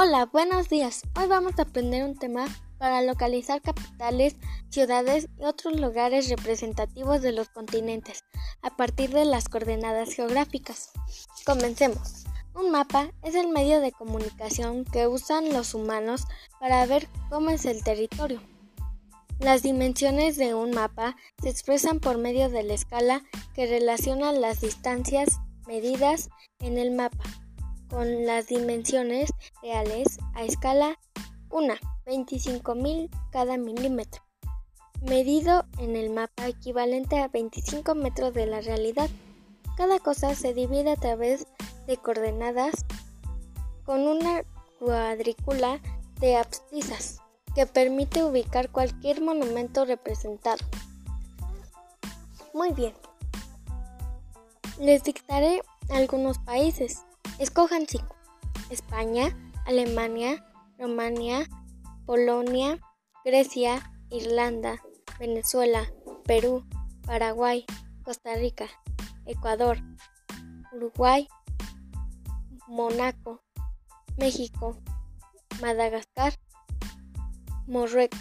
Hola, 0.00 0.26
buenos 0.26 0.68
días. 0.68 1.02
Hoy 1.16 1.26
vamos 1.26 1.54
a 1.58 1.62
aprender 1.62 2.04
un 2.04 2.16
tema 2.16 2.46
para 2.78 3.02
localizar 3.02 3.60
capitales, 3.60 4.36
ciudades 4.68 5.26
y 5.40 5.42
otros 5.42 5.74
lugares 5.80 6.28
representativos 6.28 7.20
de 7.20 7.32
los 7.32 7.48
continentes 7.48 8.22
a 8.62 8.76
partir 8.76 9.10
de 9.10 9.24
las 9.24 9.48
coordenadas 9.48 10.14
geográficas. 10.14 10.92
Comencemos. 11.44 12.26
Un 12.54 12.70
mapa 12.70 13.10
es 13.24 13.34
el 13.34 13.48
medio 13.48 13.80
de 13.80 13.90
comunicación 13.90 14.84
que 14.84 15.08
usan 15.08 15.52
los 15.52 15.74
humanos 15.74 16.26
para 16.60 16.86
ver 16.86 17.08
cómo 17.28 17.50
es 17.50 17.64
el 17.64 17.82
territorio. 17.82 18.40
Las 19.40 19.64
dimensiones 19.64 20.36
de 20.36 20.54
un 20.54 20.70
mapa 20.70 21.16
se 21.42 21.48
expresan 21.48 21.98
por 21.98 22.18
medio 22.18 22.48
de 22.50 22.62
la 22.62 22.74
escala 22.74 23.24
que 23.52 23.66
relaciona 23.66 24.30
las 24.30 24.60
distancias 24.60 25.40
medidas 25.66 26.30
en 26.60 26.78
el 26.78 26.92
mapa 26.92 27.24
con 27.90 28.26
las 28.26 28.46
dimensiones 28.46 29.30
reales 29.62 30.18
a 30.34 30.44
escala 30.44 30.98
1, 31.50 31.74
25.000 32.06 33.08
cada 33.30 33.56
milímetro, 33.56 34.22
medido 35.02 35.64
en 35.78 35.96
el 35.96 36.10
mapa 36.10 36.46
equivalente 36.46 37.18
a 37.18 37.28
25 37.28 37.94
metros 37.94 38.34
de 38.34 38.46
la 38.46 38.60
realidad. 38.60 39.08
Cada 39.76 39.98
cosa 39.98 40.34
se 40.34 40.54
divide 40.54 40.92
a 40.92 40.96
través 40.96 41.46
de 41.86 41.96
coordenadas 41.96 42.84
con 43.84 44.06
una 44.06 44.42
cuadrícula 44.78 45.80
de 46.20 46.36
abscisas 46.36 47.20
que 47.54 47.66
permite 47.66 48.22
ubicar 48.22 48.70
cualquier 48.70 49.22
monumento 49.22 49.84
representado. 49.84 50.64
Muy 52.52 52.72
bien. 52.72 52.92
Les 54.78 55.02
dictaré 55.02 55.62
algunos 55.88 56.38
países. 56.38 57.02
Escojan 57.38 57.86
cinco. 57.86 58.16
España, 58.68 59.36
Alemania, 59.64 60.44
Rumania, 60.76 61.48
Polonia, 62.04 62.78
Grecia, 63.24 63.92
Irlanda, 64.10 64.82
Venezuela, 65.18 65.90
Perú, 66.24 66.66
Paraguay, 67.06 67.64
Costa 68.02 68.34
Rica, 68.34 68.66
Ecuador, 69.24 69.78
Uruguay, 70.72 71.28
Mónaco, 72.66 73.40
México, 74.16 74.76
Madagascar, 75.60 76.34
Marruecos. 77.66 78.18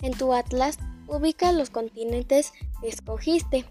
En 0.00 0.16
tu 0.16 0.32
atlas 0.32 0.78
ubica 1.08 1.52
los 1.52 1.70
continentes 1.70 2.52
que 2.80 2.88
escogiste. 2.88 3.70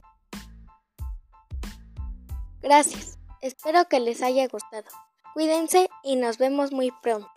Gracias. 2.61 3.16
Espero 3.41 3.85
que 3.87 3.99
les 3.99 4.21
haya 4.21 4.47
gustado. 4.47 4.87
Cuídense 5.33 5.89
y 6.03 6.15
nos 6.15 6.37
vemos 6.37 6.71
muy 6.71 6.91
pronto. 7.03 7.29